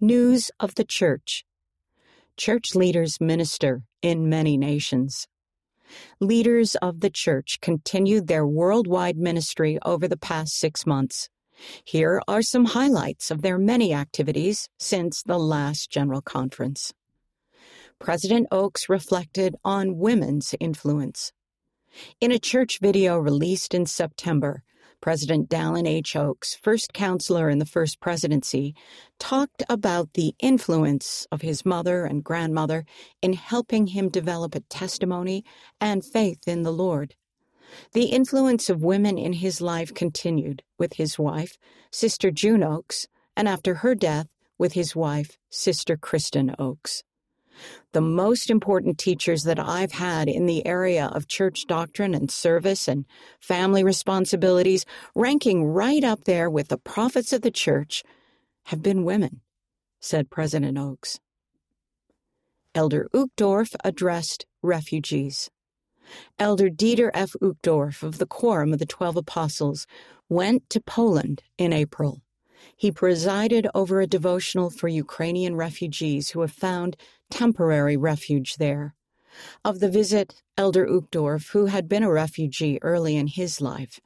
[0.00, 1.46] News of the Church.
[2.36, 5.26] Church leaders minister in many nations.
[6.20, 11.30] Leaders of the Church continued their worldwide ministry over the past six months.
[11.82, 16.92] Here are some highlights of their many activities since the last General Conference.
[17.98, 21.32] President Oaks reflected on women's influence.
[22.20, 24.62] In a church video released in September,
[25.06, 26.16] President Dallin H.
[26.16, 28.74] Oaks, first counselor in the first presidency,
[29.20, 32.84] talked about the influence of his mother and grandmother
[33.22, 35.44] in helping him develop a testimony
[35.80, 37.14] and faith in the Lord.
[37.92, 41.56] The influence of women in his life continued with his wife,
[41.92, 44.26] Sister June Oaks, and after her death,
[44.58, 47.04] with his wife, Sister Kristen Oaks.
[47.92, 52.88] The most important teachers that I've had in the area of church doctrine and service
[52.88, 53.04] and
[53.40, 54.84] family responsibilities,
[55.14, 58.02] ranking right up there with the prophets of the church,
[58.64, 59.40] have been women,
[60.00, 61.20] said President Oaks.
[62.74, 65.50] Elder Uchtdorf addressed refugees.
[66.38, 67.32] Elder Dieter F.
[67.40, 69.86] Uchtdorf of the Quorum of the Twelve Apostles
[70.28, 72.20] went to Poland in April.
[72.76, 76.96] He presided over a devotional for Ukrainian refugees who have found
[77.30, 78.94] temporary refuge there.
[79.64, 84.00] Of the visit, Elder Uchtdorf, who had been a refugee early in his life,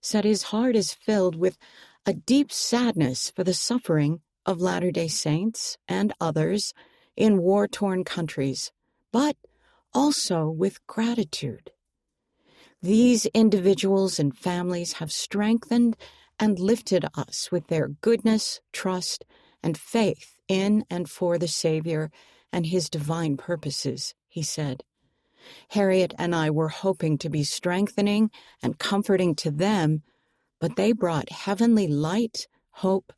[0.00, 1.56] said his heart is filled with
[2.04, 6.74] a deep sadness for the suffering of Latter day Saints and others
[7.16, 8.72] in war torn countries,
[9.12, 9.36] but
[9.94, 11.70] also with gratitude.
[12.80, 15.96] These individuals and families have strengthened
[16.40, 19.24] and lifted us with their goodness, trust,
[19.62, 22.10] and faith in and for the Savior
[22.52, 24.84] and his divine purposes, he said.
[25.70, 28.30] Harriet and I were hoping to be strengthening
[28.62, 30.02] and comforting to them,
[30.60, 33.12] but they brought heavenly light, hope,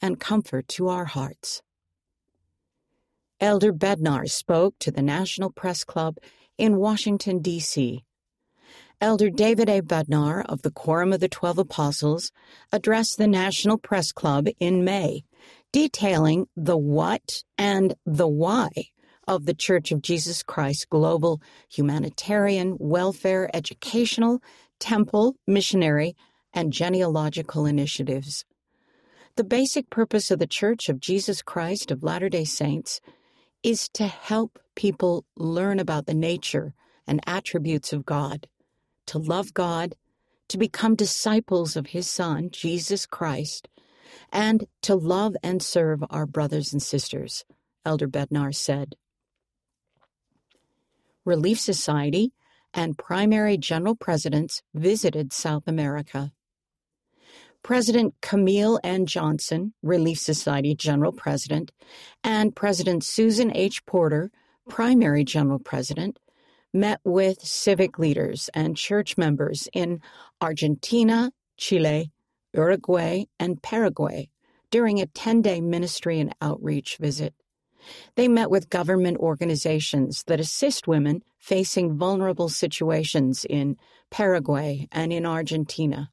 [0.00, 1.62] and comfort to our hearts.
[3.40, 6.16] Elder Bednar spoke to the National Press Club
[6.56, 8.04] in Washington, D.C.
[9.00, 9.80] Elder David A.
[9.80, 12.32] Bednar of the Quorum of the Twelve Apostles
[12.72, 15.22] addressed the National Press Club in May
[15.72, 18.68] detailing the what and the why
[19.26, 24.42] of the Church of Jesus Christ global humanitarian, welfare, educational,
[24.78, 26.16] temple, missionary,
[26.54, 28.44] and genealogical initiatives.
[29.36, 33.00] The basic purpose of the Church of Jesus Christ of Latter day Saints
[33.62, 36.74] is to help people learn about the nature
[37.06, 38.48] and attributes of God,
[39.06, 39.94] to love God,
[40.48, 43.67] to become disciples of His Son, Jesus Christ,
[44.32, 47.44] and to love and serve our brothers and sisters,
[47.84, 48.94] Elder Bednar said.
[51.24, 52.32] Relief Society
[52.72, 56.32] and primary general presidents visited South America.
[57.62, 59.04] President Camille N.
[59.04, 61.72] Johnson, Relief Society General President,
[62.22, 63.84] and President Susan H.
[63.84, 64.30] Porter,
[64.68, 66.18] Primary General President,
[66.72, 70.00] met with civic leaders and church members in
[70.40, 72.10] Argentina, Chile,
[72.58, 74.30] Uruguay, and Paraguay
[74.72, 77.32] during a 10 day ministry and outreach visit.
[78.16, 83.76] They met with government organizations that assist women facing vulnerable situations in
[84.10, 86.10] Paraguay and in Argentina.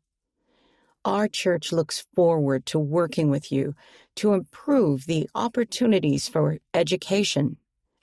[1.03, 3.73] Our church looks forward to working with you
[4.17, 7.57] to improve the opportunities for education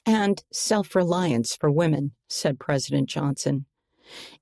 [0.04, 3.66] and self reliance for women, said President Johnson.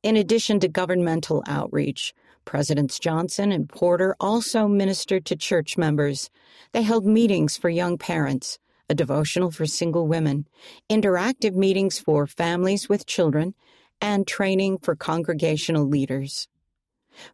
[0.02, 2.14] In addition to governmental outreach,
[2.50, 6.30] Presidents Johnson and Porter also ministered to church members.
[6.72, 10.48] They held meetings for young parents, a devotional for single women,
[10.90, 13.54] interactive meetings for families with children,
[14.00, 16.48] and training for congregational leaders.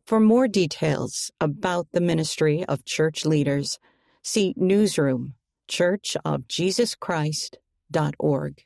[0.04, 3.78] For more details about the ministry of church leaders,
[4.22, 5.33] see Newsroom,
[5.66, 8.66] churchofjesuschrist.org.